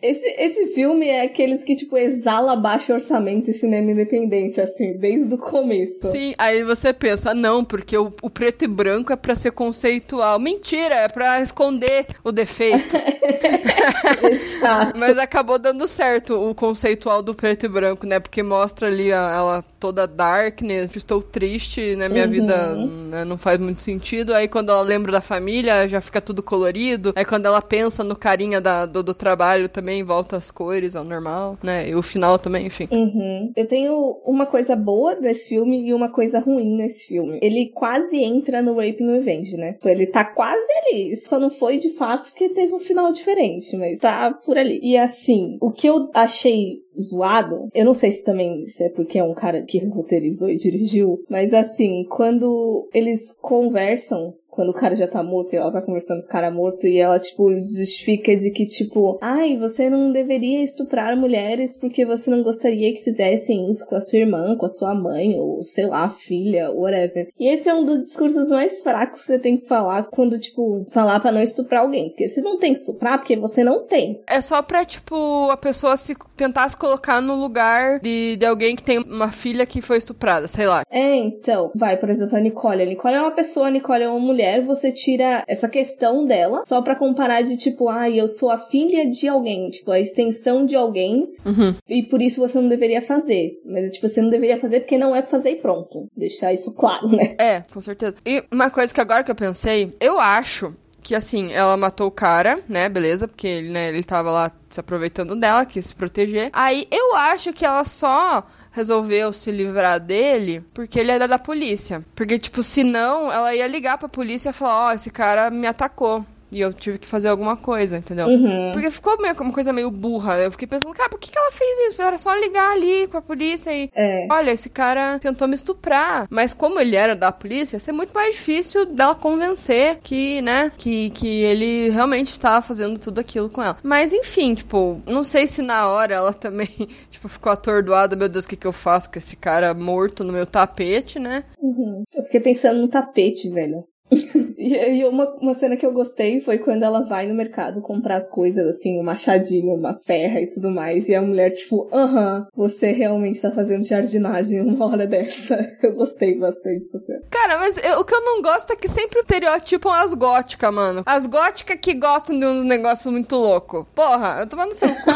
Esse, 0.05 0.35
esse 0.37 0.67
filme 0.67 1.07
é 1.07 1.23
aqueles 1.23 1.63
que, 1.63 1.75
tipo, 1.75 1.97
exala 1.97 2.55
baixo 2.55 2.93
orçamento 2.93 3.49
e 3.49 3.53
cinema 3.55 3.89
independente, 3.89 4.61
assim, 4.61 4.93
desde 4.97 5.33
o 5.33 5.37
começo. 5.37 6.11
Sim, 6.11 6.35
aí 6.37 6.63
você 6.63 6.93
pensa, 6.93 7.33
não, 7.33 7.65
porque 7.65 7.97
o, 7.97 8.13
o 8.21 8.29
preto 8.29 8.65
e 8.65 8.67
branco 8.67 9.11
é 9.11 9.15
para 9.15 9.33
ser 9.33 9.51
conceitual. 9.51 10.39
Mentira, 10.39 10.93
é 10.93 11.07
para 11.07 11.41
esconder 11.41 12.05
o 12.23 12.31
defeito. 12.31 12.95
Exato. 14.31 14.99
Mas 14.99 15.17
acabou 15.17 15.57
dando 15.57 15.87
certo 15.87 16.35
o 16.35 16.53
conceitual 16.53 17.23
do 17.23 17.33
preto 17.33 17.65
e 17.65 17.69
branco, 17.69 18.05
né? 18.05 18.19
Porque 18.19 18.43
mostra 18.43 18.87
ali 18.87 19.11
a, 19.11 19.31
ela 19.35 19.65
toda 19.85 20.07
darkness, 20.07 20.95
estou 20.95 21.21
triste, 21.21 21.95
né? 21.95 22.09
Minha 22.09 22.25
uhum. 22.25 22.31
vida 22.31 22.75
né, 22.75 23.23
não 23.23 23.37
faz 23.37 23.59
muito 23.59 23.79
sentido. 23.79 24.33
Aí 24.33 24.47
quando 24.47 24.71
ela 24.71 24.81
lembra 24.81 25.11
da 25.11 25.21
família, 25.21 25.87
já 25.87 26.01
fica 26.01 26.19
tudo 26.19 26.41
colorido. 26.41 27.13
Aí 27.15 27.23
quando 27.23 27.45
ela 27.45 27.61
pensa 27.61 28.03
no 28.03 28.15
carinha 28.15 28.59
da, 28.59 28.87
do, 28.87 29.03
do 29.03 29.13
trabalho 29.13 29.69
também, 29.69 30.03
volta 30.03 30.37
as 30.37 30.49
cores 30.49 30.95
ao 30.95 31.03
normal, 31.03 31.55
né? 31.61 31.87
E 31.87 31.93
o 31.93 32.01
final 32.01 32.39
também, 32.39 32.65
enfim. 32.65 32.87
Uhum. 32.91 33.51
Eu 33.55 33.67
tenho 33.67 33.95
uma 34.25 34.47
coisa 34.47 34.75
boa 34.75 35.13
nesse 35.19 35.49
filme 35.49 35.87
e 35.87 35.93
uma 35.93 36.09
coisa 36.09 36.39
ruim 36.39 36.75
nesse 36.75 37.09
filme. 37.09 37.37
Ele 37.43 37.69
quase 37.71 38.17
entra 38.17 38.63
no 38.63 38.73
Rape 38.75 39.03
and 39.03 39.11
Revenge, 39.11 39.55
né? 39.55 39.77
Ele 39.85 40.07
tá 40.07 40.25
quase 40.25 40.65
ali. 40.81 41.15
Só 41.15 41.37
não 41.37 41.51
foi 41.51 41.77
de 41.77 41.91
fato 41.91 42.33
que 42.33 42.49
teve 42.49 42.73
um 42.73 42.79
final 42.79 43.11
diferente, 43.11 43.77
mas 43.77 43.99
tá 43.99 44.33
por 44.43 44.57
ali. 44.57 44.79
E 44.81 44.97
assim, 44.97 45.59
o 45.61 45.71
que 45.71 45.85
eu 45.85 46.09
achei 46.11 46.83
zoado. 46.99 47.69
Eu 47.73 47.85
não 47.85 47.93
sei 47.93 48.11
se 48.11 48.23
também 48.23 48.67
se 48.67 48.83
é 48.83 48.89
porque 48.89 49.19
é 49.19 49.23
um 49.23 49.33
cara 49.33 49.61
que 49.63 49.83
roteirizou 49.85 50.49
e 50.49 50.57
dirigiu, 50.57 51.23
mas 51.29 51.53
assim, 51.53 52.05
quando 52.09 52.87
eles 52.93 53.31
conversam 53.41 54.33
quando 54.55 54.69
o 54.69 54.73
cara 54.73 54.95
já 54.95 55.07
tá 55.07 55.21
morto 55.21 55.53
e 55.53 55.57
ela 55.57 55.71
tá 55.71 55.81
conversando 55.81 56.21
com 56.21 56.27
o 56.27 56.31
cara 56.31 56.49
morto 56.49 56.87
e 56.87 56.97
ela, 56.97 57.19
tipo, 57.19 57.51
justifica 57.59 58.35
de 58.35 58.49
que, 58.51 58.65
tipo, 58.65 59.19
ai, 59.21 59.57
você 59.57 59.89
não 59.89 60.11
deveria 60.11 60.63
estuprar 60.63 61.15
mulheres 61.17 61.77
porque 61.77 62.05
você 62.05 62.31
não 62.31 62.41
gostaria 62.41 62.93
que 62.93 63.03
fizessem 63.03 63.69
isso 63.69 63.85
com 63.87 63.95
a 63.95 63.99
sua 63.99 64.19
irmã, 64.19 64.55
com 64.55 64.65
a 64.65 64.69
sua 64.69 64.95
mãe, 64.95 65.37
ou 65.37 65.61
sei 65.61 65.85
lá, 65.85 66.09
filha, 66.09 66.71
whatever. 66.71 67.27
E 67.37 67.49
esse 67.49 67.67
é 67.67 67.73
um 67.73 67.83
dos 67.83 67.99
discursos 67.99 68.49
mais 68.49 68.81
fracos 68.81 69.21
que 69.21 69.27
você 69.27 69.39
tem 69.39 69.57
que 69.57 69.67
falar 69.67 70.03
quando, 70.03 70.39
tipo, 70.39 70.85
falar 70.89 71.19
para 71.19 71.31
não 71.31 71.41
estuprar 71.41 71.81
alguém. 71.81 72.09
Porque 72.09 72.27
você 72.27 72.41
não 72.41 72.57
tem 72.57 72.73
que 72.73 72.79
estuprar 72.79 73.19
porque 73.19 73.35
você 73.35 73.63
não 73.63 73.85
tem. 73.85 74.23
É 74.27 74.39
só 74.39 74.61
pra, 74.61 74.85
tipo, 74.85 75.49
a 75.49 75.57
pessoa 75.57 75.97
se 75.97 76.15
tentar 76.37 76.69
se 76.69 76.77
colocar 76.77 77.21
no 77.21 77.35
lugar 77.35 77.99
de, 77.99 78.37
de 78.37 78.45
alguém 78.45 78.75
que 78.75 78.83
tem 78.83 78.99
uma 78.99 79.31
filha 79.31 79.65
que 79.65 79.81
foi 79.81 79.97
estuprada, 79.97 80.47
sei 80.47 80.65
lá. 80.65 80.83
É, 80.89 81.15
então, 81.15 81.71
vai, 81.75 81.97
por 81.97 82.09
exemplo, 82.09 82.37
a 82.37 82.39
Nicole. 82.39 82.83
A 82.83 82.85
Nicole 82.85 83.15
é 83.15 83.21
uma 83.21 83.31
pessoa, 83.31 83.67
a 83.67 83.71
Nicole 83.71 84.03
é 84.03 84.09
uma 84.09 84.19
mulher 84.19 84.44
mulher, 84.45 84.61
você 84.61 84.91
tira 84.91 85.43
essa 85.47 85.67
questão 85.67 86.25
dela 86.25 86.63
só 86.65 86.81
para 86.81 86.95
comparar 86.95 87.41
de 87.41 87.57
tipo, 87.57 87.89
ah, 87.89 88.09
eu 88.09 88.27
sou 88.27 88.49
a 88.49 88.59
filha 88.59 89.09
de 89.09 89.27
alguém, 89.27 89.69
tipo, 89.69 89.91
a 89.91 89.99
extensão 89.99 90.65
de 90.65 90.75
alguém, 90.75 91.33
uhum. 91.45 91.75
e 91.89 92.03
por 92.03 92.21
isso 92.21 92.39
você 92.39 92.59
não 92.59 92.67
deveria 92.67 93.01
fazer. 93.01 93.59
Mas, 93.65 93.93
tipo, 93.93 94.07
você 94.07 94.21
não 94.21 94.29
deveria 94.29 94.57
fazer 94.57 94.81
porque 94.81 94.97
não 94.97 95.15
é 95.15 95.21
pra 95.21 95.31
fazer 95.31 95.51
e 95.51 95.55
pronto. 95.55 96.07
Deixar 96.15 96.53
isso 96.53 96.73
claro, 96.73 97.07
né? 97.09 97.35
É, 97.39 97.61
com 97.61 97.81
certeza. 97.81 98.15
E 98.25 98.43
uma 98.51 98.69
coisa 98.69 98.93
que 98.93 99.01
agora 99.01 99.23
que 99.23 99.31
eu 99.31 99.35
pensei, 99.35 99.93
eu 99.99 100.19
acho 100.19 100.73
que 101.01 101.13
assim, 101.13 101.51
ela 101.51 101.77
matou 101.77 102.07
o 102.07 102.11
cara, 102.11 102.59
né? 102.67 102.89
Beleza, 102.89 103.27
porque 103.27 103.47
ele, 103.47 103.69
né, 103.69 103.89
ele 103.89 104.03
tava 104.03 104.31
lá 104.31 104.51
se 104.69 104.79
aproveitando 104.79 105.35
dela, 105.35 105.65
quis 105.65 105.85
se 105.85 105.95
proteger. 105.95 106.49
Aí 106.51 106.87
eu 106.89 107.15
acho 107.15 107.53
que 107.53 107.63
ela 107.63 107.83
só 107.83 108.43
resolveu 108.75 109.31
se 109.31 109.49
livrar 109.51 109.99
dele 109.99 110.61
porque 110.73 110.99
ele 110.99 111.11
era 111.11 111.27
da 111.27 111.39
polícia. 111.39 112.03
Porque, 112.13 112.37
tipo, 112.37 112.61
senão 112.61 113.31
ela 113.31 113.55
ia 113.55 113.65
ligar 113.67 113.97
pra 113.97 114.09
polícia 114.09 114.49
e 114.49 114.53
falar: 114.53 114.87
Ó, 114.87 114.89
oh, 114.89 114.91
esse 114.91 115.09
cara 115.09 115.49
me 115.49 115.65
atacou. 115.65 116.25
E 116.55 116.61
eu 116.61 116.71
tive 116.71 116.97
que 116.97 117.05
fazer 117.05 117.27
alguma 117.27 117.57
coisa, 117.57 117.97
entendeu? 117.97 118.27
Uhum. 118.27 118.71
Porque 118.71 118.89
ficou 118.89 119.21
meio, 119.21 119.35
uma 119.37 119.51
coisa 119.51 119.73
meio 119.73 119.91
burra. 119.91 120.39
Eu 120.39 120.51
fiquei 120.51 120.65
pensando, 120.65 120.93
cara, 120.93 121.09
por 121.09 121.19
que, 121.19 121.29
que 121.29 121.37
ela 121.37 121.51
fez 121.51 121.91
isso? 121.91 122.01
Era 122.01 122.17
só 122.17 122.33
ligar 122.33 122.71
ali 122.71 123.07
com 123.07 123.17
a 123.17 123.21
polícia 123.21 123.71
e. 123.73 123.89
É. 123.93 124.25
Olha, 124.31 124.51
esse 124.51 124.69
cara 124.69 125.19
tentou 125.19 125.49
me 125.49 125.55
estuprar. 125.55 126.27
Mas 126.29 126.53
como 126.53 126.79
ele 126.79 126.95
era 126.95 127.13
da 127.13 127.29
polícia, 127.29 127.75
ia 127.75 127.79
ser 127.81 127.91
muito 127.91 128.13
mais 128.13 128.35
difícil 128.35 128.85
dela 128.85 129.13
convencer 129.13 129.97
que, 130.01 130.41
né, 130.41 130.71
que, 130.77 131.09
que 131.09 131.27
ele 131.27 131.89
realmente 131.89 132.31
estava 132.31 132.65
fazendo 132.65 132.97
tudo 132.97 133.19
aquilo 133.19 133.49
com 133.49 133.61
ela. 133.61 133.75
Mas 133.83 134.13
enfim, 134.13 134.55
tipo, 134.55 135.01
não 135.05 135.25
sei 135.25 135.47
se 135.47 135.61
na 135.61 135.89
hora 135.89 136.13
ela 136.13 136.31
também, 136.31 136.69
tipo, 137.11 137.27
ficou 137.27 137.51
atordoada, 137.51 138.15
meu 138.15 138.29
Deus, 138.29 138.45
o 138.45 138.47
que, 138.47 138.55
que 138.55 138.67
eu 138.67 138.71
faço 138.71 139.11
com 139.11 139.19
esse 139.19 139.35
cara 139.35 139.73
morto 139.73 140.23
no 140.23 140.31
meu 140.31 140.45
tapete, 140.45 141.19
né? 141.19 141.43
Uhum. 141.59 142.03
Eu 142.13 142.23
fiquei 142.23 142.39
pensando 142.39 142.79
no 142.79 142.87
tapete, 142.87 143.49
velho. 143.49 143.83
E, 144.11 145.03
uma, 145.05 145.29
uma 145.35 145.57
cena 145.57 145.75
que 145.75 145.85
eu 145.85 145.91
gostei 145.91 146.39
foi 146.39 146.57
quando 146.57 146.83
ela 146.83 147.01
vai 147.01 147.27
no 147.27 147.33
mercado 147.33 147.81
comprar 147.81 148.15
as 148.15 148.29
coisas, 148.29 148.67
assim, 148.67 148.99
um 148.99 149.03
machadinho, 149.03 149.73
uma 149.73 149.93
serra 149.93 150.41
e 150.41 150.47
tudo 150.47 150.69
mais, 150.69 151.09
e 151.09 151.15
a 151.15 151.21
mulher, 151.21 151.49
tipo, 151.49 151.89
aham, 151.91 152.47
você 152.55 152.91
realmente 152.91 153.41
tá 153.41 153.51
fazendo 153.51 153.83
jardinagem 153.83 154.61
uma 154.61 154.85
hora 154.85 155.07
dessa. 155.07 155.55
Eu 155.81 155.95
gostei 155.95 156.37
bastante 156.37 156.79
dessa 156.79 156.97
cena. 156.99 157.21
Cara, 157.29 157.57
mas 157.57 157.77
eu, 157.77 157.99
o 157.99 158.05
que 158.05 158.13
eu 158.13 158.21
não 158.21 158.41
gosto 158.41 158.71
é 158.71 158.75
que 158.75 158.87
sempre 158.87 159.19
estereotipam 159.19 159.91
as 159.91 160.13
góticas, 160.13 160.73
mano. 160.73 161.03
As 161.05 161.25
góticas 161.25 161.77
que 161.79 161.93
gostam 161.93 162.39
de 162.39 162.45
uns 162.45 162.63
negócios 162.63 163.11
muito 163.11 163.35
loucos. 163.35 163.85
Porra, 163.93 164.39
eu 164.39 164.47
tô 164.47 164.55
no 164.55 164.73
seu 164.73 164.89
cu. 164.89 165.11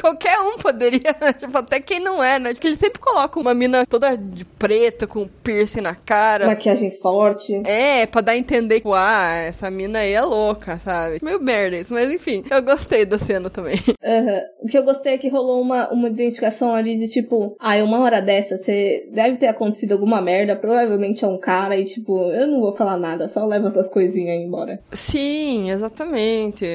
Qualquer 0.00 0.40
um 0.40 0.56
poderia, 0.58 1.14
tipo, 1.38 1.56
até 1.56 1.80
quem 1.80 2.00
não 2.00 2.22
é, 2.22 2.38
né? 2.38 2.52
Porque 2.52 2.68
eles 2.68 2.78
sempre 2.78 3.00
colocam 3.00 3.42
uma 3.42 3.54
mina 3.54 3.84
toda 3.86 4.16
de 4.16 4.44
preta, 4.44 5.06
com 5.06 5.28
piercing 5.42 5.80
na 5.80 5.94
cara. 5.94 6.46
Maquiagem 6.46 6.90
forte. 6.90 7.60
É, 7.64 8.06
pra 8.06 8.20
dar 8.20 8.32
a 8.32 8.38
entender 8.38 8.80
que, 8.80 8.88
ah, 8.88 9.44
essa 9.46 9.70
mina 9.70 10.00
aí 10.00 10.12
é 10.12 10.22
louca, 10.22 10.78
sabe? 10.78 11.18
Meio 11.22 11.40
merda 11.40 11.76
isso, 11.76 11.92
mas 11.92 12.10
enfim, 12.10 12.42
eu 12.50 12.62
gostei 12.62 13.04
da 13.04 13.18
cena 13.18 13.50
também. 13.50 13.76
Uhum. 14.02 14.40
O 14.62 14.66
que 14.66 14.76
eu 14.76 14.82
gostei 14.82 15.14
é 15.14 15.18
que 15.18 15.28
rolou 15.28 15.60
uma, 15.60 15.88
uma 15.90 16.08
identificação 16.08 16.74
ali 16.74 16.96
de 16.96 17.06
tipo, 17.06 17.54
ah, 17.60 17.76
uma 17.76 18.00
hora 18.00 18.20
dessa, 18.20 18.56
você 18.56 19.08
deve 19.12 19.36
ter 19.36 19.46
acontecido 19.46 19.92
alguma 19.92 20.20
merda, 20.20 20.56
provavelmente 20.56 21.24
é 21.24 21.28
um 21.28 21.38
cara, 21.38 21.76
e 21.76 21.84
tipo, 21.84 22.18
eu 22.32 22.46
não 22.46 22.60
vou 22.60 22.74
falar 22.74 22.96
nada, 22.96 23.28
só 23.28 23.44
leva 23.46 23.70
tuas 23.70 23.90
coisinhas 23.92 24.30
aí 24.30 24.44
embora. 24.44 24.80
Sim, 24.90 25.70
exatamente. 25.70 26.66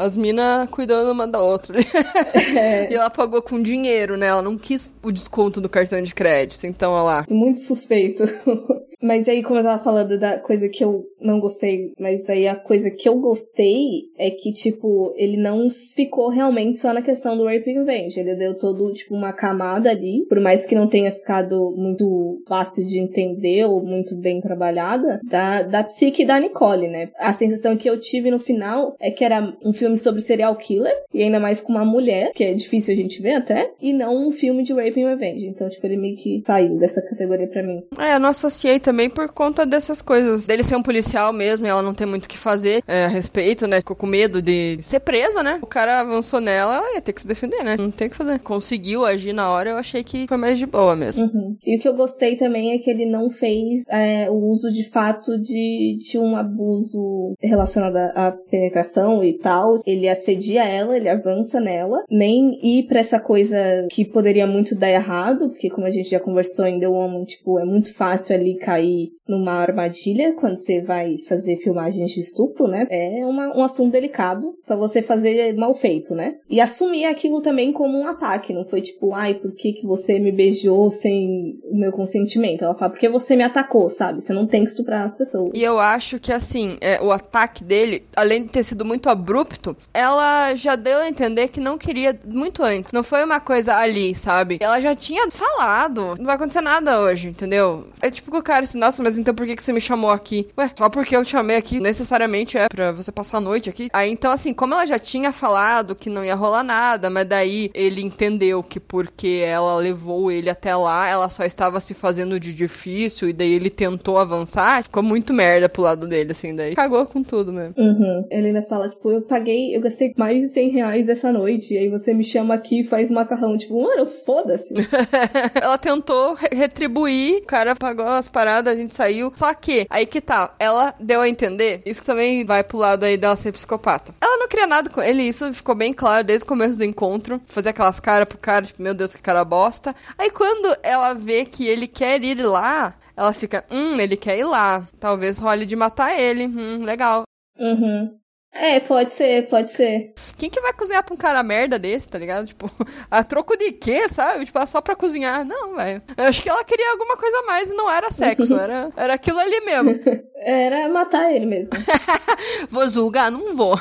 As 0.00 0.16
minas 0.16 0.68
cuidando 0.70 1.12
uma 1.12 1.26
da 1.26 1.40
outra. 1.40 1.78
É. 2.62 2.92
e 2.92 2.94
ela 2.94 3.10
pagou 3.10 3.42
com 3.42 3.60
dinheiro, 3.60 4.16
né? 4.16 4.26
Ela 4.26 4.42
não 4.42 4.56
quis 4.56 4.92
o 5.02 5.10
desconto 5.10 5.60
do 5.60 5.68
cartão 5.68 6.00
de 6.02 6.14
crédito, 6.14 6.66
então, 6.66 6.92
olha 6.92 7.02
lá. 7.02 7.26
Muito 7.28 7.60
suspeito. 7.62 8.22
Mas 9.02 9.28
aí, 9.28 9.42
como 9.42 9.58
eu 9.58 9.64
tava 9.64 9.82
falando 9.82 10.16
da 10.16 10.38
coisa 10.38 10.68
que 10.68 10.84
eu 10.84 11.04
não 11.20 11.40
gostei, 11.40 11.92
mas 11.98 12.28
aí 12.30 12.46
a 12.46 12.54
coisa 12.54 12.90
que 12.90 13.08
eu 13.08 13.18
gostei 13.18 14.10
é 14.16 14.30
que, 14.30 14.52
tipo, 14.52 15.12
ele 15.16 15.36
não 15.36 15.68
ficou 15.70 16.28
realmente 16.28 16.78
só 16.78 16.92
na 16.92 17.02
questão 17.02 17.36
do 17.36 17.44
Rape 17.44 17.72
Revenge. 17.72 18.18
Ele 18.18 18.36
deu 18.36 18.56
todo, 18.56 18.92
tipo, 18.92 19.14
uma 19.14 19.32
camada 19.32 19.90
ali, 19.90 20.24
por 20.28 20.40
mais 20.40 20.66
que 20.66 20.74
não 20.74 20.88
tenha 20.88 21.12
ficado 21.12 21.74
muito 21.76 22.42
fácil 22.46 22.86
de 22.86 22.98
entender 22.98 23.64
ou 23.64 23.84
muito 23.84 24.14
bem 24.16 24.40
trabalhada, 24.40 25.20
da, 25.24 25.62
da 25.62 25.82
psique 25.82 26.24
da 26.24 26.38
Nicole, 26.38 26.88
né? 26.88 27.10
A 27.18 27.32
sensação 27.32 27.76
que 27.76 27.90
eu 27.90 27.98
tive 27.98 28.30
no 28.30 28.38
final 28.38 28.96
é 29.00 29.10
que 29.10 29.24
era 29.24 29.52
um 29.64 29.72
filme 29.72 29.98
sobre 29.98 30.20
serial 30.20 30.54
killer, 30.56 30.94
e 31.12 31.22
ainda 31.22 31.40
mais 31.40 31.60
com 31.60 31.72
uma 31.72 31.84
mulher, 31.84 32.32
que 32.34 32.44
é 32.44 32.54
difícil 32.54 32.94
a 32.94 32.96
gente 32.96 33.20
ver 33.20 33.34
até, 33.34 33.70
e 33.80 33.92
não 33.92 34.28
um 34.28 34.32
filme 34.32 34.62
de 34.62 34.72
Rape 34.72 35.02
Revenge. 35.02 35.46
Então, 35.46 35.68
tipo, 35.68 35.84
ele 35.86 35.96
meio 35.96 36.16
que 36.16 36.42
saiu 36.46 36.76
dessa 36.78 37.02
categoria 37.02 37.48
pra 37.48 37.62
mim. 37.62 37.82
É, 37.98 38.14
eu 38.14 38.20
não 38.20 38.28
associei 38.28 38.78
também 38.78 38.91
também 38.92 39.08
por 39.08 39.32
conta 39.32 39.64
dessas 39.64 40.02
coisas. 40.02 40.46
Dele 40.46 40.62
ser 40.62 40.76
um 40.76 40.82
policial 40.82 41.32
mesmo 41.32 41.66
e 41.66 41.68
ela 41.70 41.82
não 41.82 41.94
ter 41.94 42.04
muito 42.04 42.26
o 42.26 42.28
que 42.28 42.36
fazer 42.36 42.82
é, 42.86 43.06
a 43.06 43.08
respeito, 43.08 43.66
né? 43.66 43.78
Ficou 43.78 43.96
com 43.96 44.06
medo 44.06 44.42
de 44.42 44.78
ser 44.82 45.00
presa, 45.00 45.42
né? 45.42 45.58
O 45.62 45.66
cara 45.66 46.00
avançou 46.00 46.40
nela, 46.40 46.76
ela 46.76 46.94
ia 46.94 47.00
ter 47.00 47.14
que 47.14 47.22
se 47.22 47.26
defender, 47.26 47.64
né? 47.64 47.76
Não 47.78 47.90
tem 47.90 48.08
o 48.08 48.10
que 48.10 48.16
fazer. 48.16 48.38
Conseguiu 48.40 49.06
agir 49.06 49.32
na 49.32 49.50
hora, 49.50 49.70
eu 49.70 49.76
achei 49.76 50.04
que 50.04 50.26
foi 50.28 50.36
mais 50.36 50.58
de 50.58 50.66
boa 50.66 50.94
mesmo. 50.94 51.24
Uhum. 51.24 51.56
E 51.64 51.76
o 51.76 51.80
que 51.80 51.88
eu 51.88 51.94
gostei 51.94 52.36
também 52.36 52.72
é 52.72 52.78
que 52.78 52.90
ele 52.90 53.06
não 53.06 53.30
fez 53.30 53.84
é, 53.88 54.30
o 54.30 54.34
uso 54.34 54.70
de 54.70 54.86
fato 54.90 55.38
de, 55.40 55.96
de 55.98 56.18
um 56.18 56.36
abuso 56.36 57.34
relacionado 57.40 57.96
à 57.96 58.36
penetração 58.50 59.24
e 59.24 59.38
tal. 59.38 59.80
Ele 59.86 60.06
assedia 60.06 60.64
ela, 60.64 60.94
ele 60.94 61.08
avança 61.08 61.58
nela, 61.58 62.04
nem 62.10 62.58
ir 62.62 62.86
pra 62.88 63.00
essa 63.00 63.18
coisa 63.18 63.56
que 63.90 64.04
poderia 64.04 64.46
muito 64.46 64.74
dar 64.74 64.90
errado, 64.90 65.48
porque 65.48 65.70
como 65.70 65.86
a 65.86 65.90
gente 65.90 66.10
já 66.10 66.20
conversou 66.20 66.66
em 66.66 66.78
The 66.78 66.88
Woman, 66.88 67.24
tipo, 67.24 67.58
é 67.58 67.64
muito 67.64 67.94
fácil 67.94 68.36
ali 68.36 68.58
cair 68.58 68.81
numa 69.28 69.52
armadilha 69.52 70.34
quando 70.34 70.56
você 70.56 70.82
vai 70.82 71.18
fazer 71.28 71.56
filmagens 71.58 72.10
de 72.10 72.20
estupro, 72.20 72.66
né? 72.66 72.86
É 72.90 73.24
uma, 73.24 73.56
um 73.56 73.62
assunto 73.62 73.92
delicado 73.92 74.54
para 74.66 74.76
você 74.76 75.00
fazer 75.00 75.54
mal 75.54 75.74
feito, 75.74 76.14
né? 76.14 76.36
E 76.48 76.60
assumir 76.60 77.06
aquilo 77.06 77.40
também 77.40 77.72
como 77.72 77.98
um 77.98 78.06
ataque, 78.06 78.52
não 78.52 78.64
foi 78.64 78.80
tipo, 78.80 79.14
ai, 79.14 79.34
por 79.34 79.52
que, 79.54 79.72
que 79.72 79.86
você 79.86 80.18
me 80.18 80.32
beijou 80.32 80.90
sem 80.90 81.58
o 81.64 81.76
meu 81.76 81.92
consentimento? 81.92 82.64
Ela 82.64 82.74
fala, 82.74 82.90
porque 82.90 83.08
você 83.08 83.36
me 83.36 83.42
atacou, 83.42 83.88
sabe? 83.90 84.20
Você 84.20 84.32
não 84.32 84.46
tem 84.46 84.62
que 84.62 84.70
estuprar 84.70 85.04
as 85.04 85.16
pessoas. 85.16 85.50
E 85.54 85.62
eu 85.62 85.78
acho 85.78 86.18
que, 86.18 86.32
assim, 86.32 86.76
é, 86.80 87.00
o 87.00 87.10
ataque 87.10 87.64
dele, 87.64 88.04
além 88.16 88.42
de 88.42 88.48
ter 88.48 88.62
sido 88.62 88.84
muito 88.84 89.08
abrupto, 89.08 89.76
ela 89.94 90.54
já 90.54 90.76
deu 90.76 90.98
a 90.98 91.08
entender 91.08 91.48
que 91.48 91.60
não 91.60 91.78
queria 91.78 92.18
muito 92.24 92.62
antes. 92.62 92.92
Não 92.92 93.02
foi 93.02 93.24
uma 93.24 93.40
coisa 93.40 93.76
ali, 93.76 94.14
sabe? 94.14 94.58
Ela 94.60 94.80
já 94.80 94.94
tinha 94.94 95.30
falado, 95.30 96.14
não 96.18 96.26
vai 96.26 96.36
acontecer 96.36 96.60
nada 96.60 97.00
hoje, 97.00 97.28
entendeu? 97.28 97.86
É 98.00 98.10
tipo 98.10 98.30
que 98.30 98.38
o 98.38 98.42
cara 98.42 98.61
assim, 98.64 98.78
nossa, 98.78 99.02
mas 99.02 99.18
então 99.18 99.34
por 99.34 99.46
que, 99.46 99.56
que 99.56 99.62
você 99.62 99.72
me 99.72 99.80
chamou 99.80 100.10
aqui? 100.10 100.48
Ué, 100.58 100.70
só 100.76 100.88
porque 100.88 101.16
eu 101.16 101.24
te 101.24 101.30
chamei 101.30 101.56
aqui, 101.56 101.80
necessariamente 101.80 102.58
é 102.58 102.68
pra 102.68 102.92
você 102.92 103.10
passar 103.10 103.38
a 103.38 103.40
noite 103.40 103.68
aqui. 103.68 103.88
Aí 103.92 104.10
então, 104.10 104.30
assim, 104.30 104.52
como 104.52 104.74
ela 104.74 104.86
já 104.86 104.98
tinha 104.98 105.32
falado 105.32 105.94
que 105.94 106.10
não 106.10 106.24
ia 106.24 106.34
rolar 106.34 106.62
nada, 106.62 107.10
mas 107.10 107.26
daí 107.26 107.70
ele 107.74 108.02
entendeu 108.02 108.62
que 108.62 108.78
porque 108.78 109.42
ela 109.44 109.76
levou 109.76 110.30
ele 110.30 110.50
até 110.50 110.74
lá, 110.74 111.08
ela 111.08 111.28
só 111.28 111.44
estava 111.44 111.80
se 111.80 111.94
fazendo 111.94 112.38
de 112.38 112.52
difícil, 112.54 113.28
e 113.28 113.32
daí 113.32 113.52
ele 113.52 113.70
tentou 113.70 114.18
avançar, 114.18 114.82
ficou 114.82 115.02
muito 115.02 115.32
merda 115.32 115.68
pro 115.68 115.82
lado 115.82 116.06
dele, 116.06 116.32
assim, 116.32 116.54
daí 116.54 116.74
cagou 116.74 117.06
com 117.06 117.22
tudo 117.22 117.52
mesmo. 117.52 117.74
Uhum. 117.76 118.26
Ele 118.30 118.48
ainda 118.48 118.62
fala, 118.62 118.88
tipo, 118.88 119.10
eu 119.10 119.22
paguei, 119.22 119.76
eu 119.76 119.80
gastei 119.80 120.12
mais 120.16 120.40
de 120.40 120.48
100 120.48 120.70
reais 120.70 121.08
essa 121.08 121.32
noite, 121.32 121.74
e 121.74 121.78
aí 121.78 121.88
você 121.88 122.12
me 122.14 122.24
chama 122.24 122.54
aqui 122.54 122.80
e 122.80 122.84
faz 122.84 123.10
macarrão. 123.10 123.56
Tipo, 123.56 123.82
mano, 123.82 124.06
foda-se. 124.06 124.74
ela 125.60 125.78
tentou 125.78 126.34
re 126.34 126.48
retribuir, 126.52 127.38
o 127.42 127.46
cara 127.46 127.74
pagou 127.74 128.06
as 128.06 128.28
paradas, 128.28 128.51
a 128.60 128.74
gente 128.74 128.94
saiu. 128.94 129.32
Só 129.34 129.52
que, 129.54 129.86
aí 129.88 130.06
que 130.06 130.20
tá, 130.20 130.54
ela 130.58 130.94
deu 130.98 131.20
a 131.20 131.28
entender, 131.28 131.82
isso 131.86 132.02
também 132.02 132.44
vai 132.44 132.62
pro 132.62 132.78
lado 132.78 133.04
aí 133.04 133.16
dela 133.16 133.36
ser 133.36 133.52
psicopata. 133.52 134.14
Ela 134.20 134.38
não 134.38 134.48
queria 134.48 134.66
nada 134.66 134.90
com 134.90 135.02
ele, 135.02 135.22
isso 135.22 135.52
ficou 135.52 135.74
bem 135.74 135.92
claro 135.92 136.24
desde 136.24 136.44
o 136.44 136.48
começo 136.48 136.76
do 136.76 136.84
encontro. 136.84 137.40
Fazer 137.46 137.70
aquelas 137.70 138.00
caras 138.00 138.28
pro 138.28 138.38
cara, 138.38 138.64
tipo, 138.64 138.82
meu 138.82 138.94
Deus, 138.94 139.14
que 139.14 139.22
cara 139.22 139.44
bosta. 139.44 139.94
Aí 140.18 140.30
quando 140.30 140.76
ela 140.82 141.14
vê 141.14 141.44
que 141.44 141.66
ele 141.66 141.86
quer 141.86 142.22
ir 142.22 142.42
lá, 142.42 142.94
ela 143.16 143.32
fica, 143.32 143.64
hum, 143.70 143.98
ele 144.00 144.16
quer 144.16 144.38
ir 144.38 144.44
lá. 144.44 144.86
Talvez 144.98 145.38
role 145.38 145.66
de 145.66 145.76
matar 145.76 146.18
ele. 146.18 146.46
Hum, 146.46 146.84
legal. 146.84 147.22
Uhum. 147.58 148.21
É, 148.54 148.78
pode 148.80 149.14
ser, 149.14 149.48
pode 149.48 149.72
ser. 149.72 150.12
Quem 150.36 150.50
que 150.50 150.60
vai 150.60 150.74
cozinhar 150.74 151.02
pra 151.02 151.14
um 151.14 151.16
cara 151.16 151.42
merda 151.42 151.78
desse, 151.78 152.06
tá 152.06 152.18
ligado? 152.18 152.46
Tipo, 152.46 152.70
a 153.10 153.24
troco 153.24 153.56
de 153.56 153.72
quê, 153.72 154.08
sabe? 154.10 154.44
Tipo, 154.44 154.64
só 154.66 154.82
pra 154.82 154.94
cozinhar. 154.94 155.44
Não, 155.44 155.74
velho. 155.74 156.02
Eu 156.16 156.24
acho 156.24 156.42
que 156.42 156.50
ela 156.50 156.62
queria 156.62 156.90
alguma 156.90 157.16
coisa 157.16 157.38
a 157.38 157.46
mais 157.46 157.70
e 157.70 157.74
não 157.74 157.90
era 157.90 158.10
sexo, 158.10 158.54
era, 158.54 158.90
era 158.94 159.14
aquilo 159.14 159.38
ali 159.38 159.60
mesmo. 159.62 159.98
Era 160.44 160.88
matar 160.88 161.32
ele 161.32 161.46
mesmo. 161.46 161.76
vou 162.68 162.88
julgar? 162.88 163.30
Não 163.30 163.54
vou. 163.54 163.76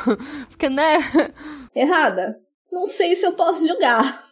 Porque, 0.48 0.70
né? 0.70 1.00
Errada. 1.76 2.40
Não 2.72 2.86
sei 2.86 3.16
se 3.16 3.26
eu 3.26 3.34
posso 3.34 3.68
julgar. 3.68 4.30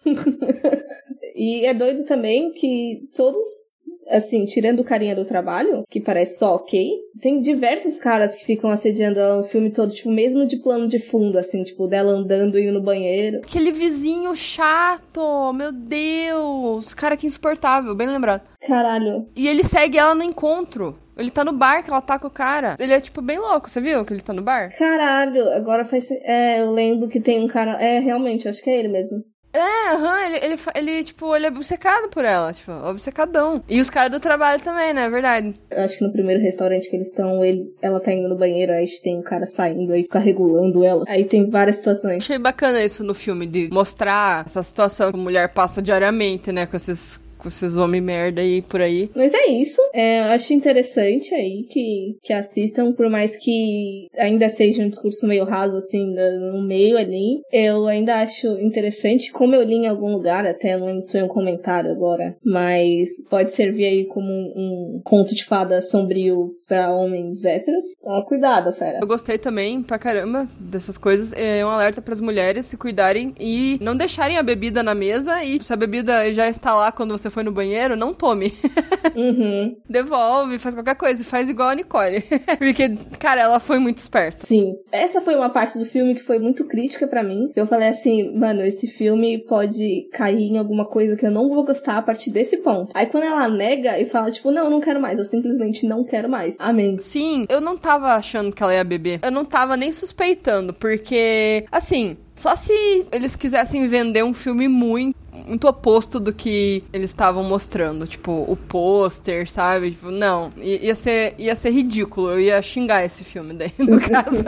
e 1.33 1.65
é 1.65 1.73
doido 1.73 2.05
também 2.05 2.51
que 2.51 3.09
todos 3.15 3.43
assim, 4.09 4.45
tirando 4.45 4.79
o 4.79 4.83
carinha 4.83 5.15
do 5.15 5.25
trabalho, 5.25 5.83
que 5.89 5.99
parece 5.99 6.39
só 6.39 6.55
ok, 6.55 6.99
tem 7.21 7.41
diversos 7.41 7.99
caras 7.99 8.35
que 8.35 8.45
ficam 8.45 8.69
assediando 8.69 9.19
ela 9.19 9.41
o 9.41 9.45
filme 9.45 9.71
todo, 9.71 9.93
tipo, 9.93 10.09
mesmo 10.09 10.45
de 10.45 10.57
plano 10.57 10.87
de 10.87 10.99
fundo, 10.99 11.37
assim, 11.37 11.63
tipo, 11.63 11.87
dela 11.87 12.11
andando 12.11 12.57
e 12.57 12.63
indo 12.63 12.79
no 12.79 12.83
banheiro. 12.83 13.39
Aquele 13.39 13.71
vizinho 13.71 14.35
chato, 14.35 15.53
meu 15.53 15.71
Deus, 15.71 16.93
cara 16.93 17.17
que 17.17 17.27
insuportável, 17.27 17.95
bem 17.95 18.07
lembrado. 18.07 18.41
Caralho. 18.65 19.25
E 19.35 19.47
ele 19.47 19.63
segue 19.63 19.97
ela 19.97 20.15
no 20.15 20.23
encontro. 20.23 20.95
Ele 21.17 21.29
tá 21.29 21.43
no 21.43 21.51
bar 21.51 21.83
que 21.83 21.89
ela 21.89 22.01
tá 22.01 22.17
com 22.17 22.27
o 22.27 22.31
cara. 22.31 22.77
Ele 22.79 22.93
é, 22.93 23.01
tipo, 23.01 23.21
bem 23.21 23.37
louco, 23.37 23.69
você 23.69 23.81
viu 23.81 24.05
que 24.05 24.13
ele 24.13 24.21
tá 24.21 24.31
no 24.33 24.41
bar? 24.41 24.71
Caralho, 24.77 25.49
agora 25.51 25.83
faz. 25.83 26.09
É, 26.23 26.61
eu 26.61 26.71
lembro 26.71 27.09
que 27.09 27.19
tem 27.19 27.43
um 27.43 27.47
cara. 27.47 27.71
É, 27.73 27.99
realmente, 27.99 28.47
acho 28.47 28.63
que 28.63 28.69
é 28.69 28.79
ele 28.79 28.87
mesmo. 28.87 29.21
É, 29.51 29.93
aham, 29.93 30.05
uhum, 30.05 30.25
ele, 30.25 30.45
ele, 30.45 30.61
ele, 30.75 31.03
tipo, 31.03 31.35
ele 31.35 31.47
é 31.47 31.49
obcecado 31.49 32.09
por 32.09 32.23
ela, 32.23 32.53
tipo, 32.53 32.71
obcecadão. 32.71 33.63
E 33.67 33.81
os 33.81 33.89
caras 33.89 34.11
do 34.11 34.19
trabalho 34.19 34.61
também, 34.61 34.93
né? 34.93 35.05
É 35.05 35.09
verdade. 35.09 35.55
Eu 35.71 35.83
acho 35.83 35.97
que 35.97 36.03
no 36.03 36.11
primeiro 36.11 36.41
restaurante 36.41 36.89
que 36.89 36.95
eles 36.95 37.07
estão, 37.07 37.43
ele, 37.43 37.73
ela 37.81 37.99
tá 37.99 38.13
indo 38.13 38.29
no 38.29 38.37
banheiro, 38.37 38.71
aí 38.71 38.85
tem 39.01 39.17
um 39.17 39.23
cara 39.23 39.45
saindo, 39.47 39.91
aí 39.91 40.03
fica 40.03 40.19
regulando 40.19 40.83
ela. 40.83 41.03
Aí 41.07 41.25
tem 41.25 41.49
várias 41.49 41.77
situações. 41.77 42.23
Achei 42.23 42.37
bacana 42.37 42.83
isso 42.83 43.03
no 43.03 43.15
filme, 43.15 43.47
de 43.47 43.69
mostrar 43.71 44.45
essa 44.45 44.61
situação 44.61 45.11
que 45.11 45.17
a 45.17 45.21
mulher 45.21 45.49
passa 45.49 45.81
diariamente, 45.81 46.51
né? 46.51 46.67
Com 46.67 46.77
esses 46.77 47.19
com 47.39 47.47
esses 47.47 47.77
homens 47.77 48.03
merda 48.03 48.41
aí 48.41 48.61
por 48.61 48.81
aí. 48.81 49.09
Mas 49.15 49.33
é 49.33 49.47
isso. 49.47 49.81
É, 49.93 50.19
acho 50.19 50.53
interessante 50.53 51.33
aí 51.33 51.65
que, 51.69 52.17
que 52.21 52.33
assistam, 52.33 52.91
por 52.91 53.09
mais 53.09 53.35
que 53.37 54.07
ainda 54.17 54.49
seja 54.49 54.83
um 54.83 54.89
discurso 54.89 55.25
meio 55.25 55.45
raso, 55.45 55.75
assim, 55.77 56.05
no 56.13 56.61
meio 56.61 56.97
ali. 56.97 57.41
Eu 57.51 57.87
ainda 57.87 58.21
acho 58.21 58.47
interessante, 58.59 59.31
como 59.31 59.55
eu 59.55 59.63
li 59.63 59.75
em 59.75 59.87
algum 59.87 60.11
lugar, 60.11 60.45
até 60.45 60.77
não 60.77 60.87
lembro 60.87 61.01
se 61.01 61.13
foi 61.13 61.23
um 61.23 61.27
comentário 61.27 61.91
agora, 61.91 62.35
mas 62.43 63.09
pode 63.29 63.53
servir 63.53 63.85
aí 63.85 64.05
como 64.05 64.27
um, 64.27 64.97
um 64.97 65.01
conto 65.03 65.33
de 65.33 65.45
fada 65.45 65.81
sombrio 65.81 66.51
para 66.67 66.91
homens 66.91 67.43
héteros. 67.45 67.85
Então, 67.99 68.21
cuidado, 68.23 68.71
fera. 68.73 68.99
Eu 69.01 69.07
gostei 69.07 69.37
também 69.37 69.81
pra 69.81 69.97
caramba 69.97 70.47
dessas 70.59 70.97
coisas. 70.97 71.33
É 71.33 71.65
um 71.65 71.69
alerta 71.69 72.01
para 72.01 72.13
as 72.13 72.21
mulheres 72.21 72.65
se 72.65 72.77
cuidarem 72.77 73.33
e 73.39 73.77
não 73.81 73.95
deixarem 73.95 74.37
a 74.37 74.43
bebida 74.43 74.83
na 74.83 74.93
mesa 74.93 75.43
e 75.43 75.61
se 75.63 75.73
a 75.73 75.75
bebida 75.75 76.31
já 76.33 76.47
está 76.47 76.75
lá 76.75 76.91
quando 76.91 77.17
você 77.17 77.28
foi 77.29 77.43
no 77.43 77.51
banheiro, 77.51 77.95
não 77.95 78.13
tome. 78.13 78.53
Uhum. 79.15 79.75
Devolve, 79.89 80.59
faz 80.59 80.75
qualquer 80.75 80.95
coisa, 80.95 81.23
faz 81.23 81.49
igual 81.49 81.69
a 81.69 81.75
Nicole. 81.75 82.21
Porque, 82.57 82.95
cara, 83.17 83.41
ela 83.41 83.59
foi 83.59 83.79
muito 83.79 83.97
esperta. 83.97 84.45
Sim. 84.45 84.75
Essa 84.91 85.19
foi 85.21 85.35
uma 85.35 85.49
parte 85.49 85.77
do 85.77 85.85
filme 85.85 86.15
que 86.15 86.21
foi 86.21 86.39
muito 86.39 86.67
crítica 86.67 87.07
para 87.07 87.23
mim. 87.23 87.51
Eu 87.55 87.65
falei 87.65 87.89
assim, 87.89 88.31
mano, 88.37 88.61
esse 88.61 88.87
filme 88.87 89.43
pode 89.45 90.07
cair 90.13 90.51
em 90.51 90.57
alguma 90.57 90.85
coisa 90.85 91.15
que 91.15 91.25
eu 91.25 91.31
não 91.31 91.49
vou 91.49 91.65
gostar 91.65 91.97
a 91.97 92.01
partir 92.01 92.31
desse 92.31 92.57
ponto. 92.57 92.91
Aí 92.93 93.07
quando 93.07 93.23
ela 93.23 93.47
nega 93.47 93.99
e 93.99 94.05
fala, 94.05 94.31
tipo, 94.31 94.51
não, 94.51 94.65
eu 94.65 94.69
não 94.69 94.79
quero 94.79 95.01
mais, 95.01 95.17
eu 95.17 95.25
simplesmente 95.25 95.87
não 95.87 96.03
quero 96.03 96.29
mais. 96.29 96.55
Amém. 96.59 96.97
Sim, 96.99 97.45
eu 97.49 97.59
não 97.59 97.77
tava 97.77 98.13
achando 98.13 98.53
que 98.53 98.61
ela 98.61 98.73
ia 98.73 98.83
beber. 98.83 99.19
Eu 99.23 99.31
não 99.31 99.45
tava 99.45 99.75
nem 99.75 99.91
suspeitando, 99.91 100.73
porque, 100.73 101.65
assim, 101.71 102.17
só 102.35 102.55
se 102.55 103.05
eles 103.11 103.35
quisessem 103.35 103.85
vender 103.87 104.23
um 104.23 104.33
filme 104.33 104.67
muito 104.69 105.18
muito 105.31 105.67
oposto 105.67 106.19
do 106.19 106.33
que 106.33 106.83
eles 106.93 107.09
estavam 107.09 107.43
mostrando. 107.43 108.07
Tipo, 108.07 108.45
o 108.47 108.55
pôster, 108.55 109.49
sabe? 109.49 109.91
Tipo, 109.91 110.11
não. 110.11 110.51
Ia 110.57 110.95
ser, 110.95 111.33
ia 111.37 111.55
ser 111.55 111.71
ridículo. 111.71 112.31
Eu 112.31 112.39
ia 112.39 112.61
xingar 112.61 113.03
esse 113.05 113.23
filme 113.23 113.53
daí, 113.53 113.71
no 113.77 113.99
caso. 114.01 114.43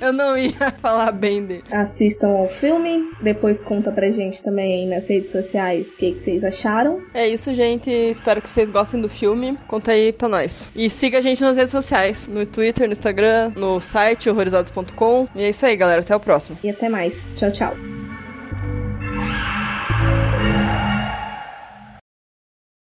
eu 0.00 0.12
não 0.12 0.36
ia 0.36 0.52
falar 0.80 1.12
bem 1.12 1.44
dele. 1.44 1.64
Assistam 1.70 2.28
ao 2.28 2.48
filme. 2.48 3.10
Depois 3.22 3.62
conta 3.62 3.90
pra 3.90 4.10
gente 4.10 4.42
também 4.42 4.86
nas 4.88 5.08
redes 5.08 5.30
sociais 5.32 5.88
o 5.88 5.96
que, 5.96 6.12
que 6.12 6.20
vocês 6.20 6.44
acharam. 6.44 7.00
É 7.14 7.28
isso, 7.28 7.52
gente. 7.54 7.90
Espero 7.90 8.40
que 8.42 8.50
vocês 8.50 8.70
gostem 8.70 9.00
do 9.00 9.08
filme. 9.08 9.58
Conta 9.66 9.92
aí 9.92 10.12
pra 10.12 10.28
nós. 10.28 10.68
E 10.74 10.88
siga 10.90 11.18
a 11.18 11.22
gente 11.22 11.42
nas 11.42 11.56
redes 11.56 11.72
sociais. 11.72 12.28
No 12.28 12.44
Twitter, 12.46 12.86
no 12.86 12.92
Instagram, 12.92 13.52
no 13.56 13.80
site 13.80 14.28
horrorizados.com. 14.28 15.28
E 15.34 15.42
é 15.42 15.50
isso 15.50 15.64
aí, 15.66 15.76
galera. 15.76 16.00
Até 16.00 16.14
o 16.14 16.20
próximo. 16.20 16.58
E 16.62 16.70
até 16.70 16.88
mais. 16.88 17.32
Tchau, 17.36 17.50
tchau. 17.50 17.99